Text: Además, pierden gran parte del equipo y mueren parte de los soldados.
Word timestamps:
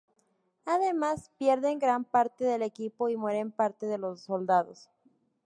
Además, 0.65 1.29
pierden 1.37 1.77
gran 1.77 2.05
parte 2.05 2.43
del 2.43 2.63
equipo 2.63 3.09
y 3.09 3.17
mueren 3.17 3.51
parte 3.51 3.85
de 3.85 3.99
los 3.99 4.21
soldados. 4.21 4.89